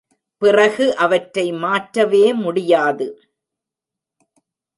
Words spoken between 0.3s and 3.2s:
பிறகு அவற்றை மாற்றவே முடியாது.